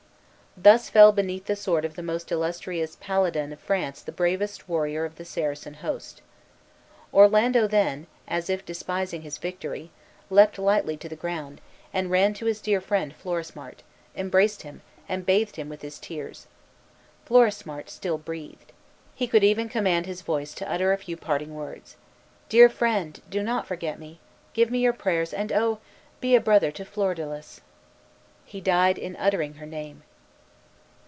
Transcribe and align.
Thus 0.57 0.89
fell 0.89 1.13
beneath 1.13 1.45
the 1.45 1.55
sword 1.55 1.85
of 1.85 1.95
the 1.95 2.03
most 2.03 2.29
illustrious 2.29 2.97
paladin 2.99 3.53
of 3.53 3.59
France 3.61 4.01
the 4.01 4.11
bravest 4.11 4.67
warrior 4.67 5.05
of 5.05 5.15
the 5.15 5.23
Saracen 5.23 5.75
host. 5.75 6.21
Orlando 7.13 7.67
then, 7.69 8.05
as 8.27 8.49
if 8.49 8.65
despising 8.65 9.21
his 9.21 9.37
victory, 9.37 9.91
leaped 10.29 10.59
lightly 10.59 10.97
to 10.97 11.07
the 11.07 11.15
ground, 11.15 11.61
and 11.93 12.11
ran 12.11 12.33
to 12.33 12.47
his 12.47 12.59
dear 12.59 12.81
friend 12.81 13.13
Florismart, 13.13 13.81
embraced 14.13 14.63
him, 14.63 14.81
and 15.07 15.25
bathed 15.25 15.55
him 15.55 15.69
with 15.69 15.83
his 15.83 15.97
tears. 15.99 16.47
Florismart 17.25 17.89
still 17.89 18.17
breathed. 18.17 18.73
He 19.15 19.27
could 19.29 19.45
even 19.45 19.69
command 19.69 20.05
his 20.05 20.21
voice 20.21 20.53
to 20.55 20.69
utter 20.69 20.91
a 20.91 20.97
few 20.97 21.15
parting 21.15 21.55
words: 21.55 21.95
"Dear 22.49 22.67
friend, 22.67 23.21
do 23.29 23.41
not 23.41 23.67
forget 23.67 23.97
me, 23.97 24.19
give 24.51 24.69
me 24.69 24.79
your 24.79 24.91
prayers, 24.93 25.31
and 25.33 25.49
oh! 25.53 25.79
be 26.19 26.35
a 26.35 26.41
brother 26.41 26.71
to 26.71 26.83
Flordelis." 26.83 27.61
He 28.43 28.59
died 28.59 28.97
in 28.97 29.15
uttering 29.15 29.53
her 29.53 29.65
name. 29.65 30.03